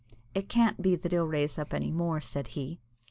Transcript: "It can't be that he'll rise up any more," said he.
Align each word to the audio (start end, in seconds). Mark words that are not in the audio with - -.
"It 0.33 0.49
can't 0.49 0.81
be 0.81 0.95
that 0.95 1.11
he'll 1.11 1.27
rise 1.27 1.59
up 1.59 1.75
any 1.75 1.91
more," 1.91 2.19
said 2.21 2.47
he. 2.57 2.79